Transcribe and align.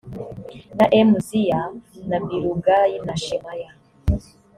na 0.77 0.85
m 1.07 1.09
ziya 1.27 1.61
na 2.09 2.17
bilugayi 2.25 2.97
na 3.07 3.15
shemaya 3.23 3.71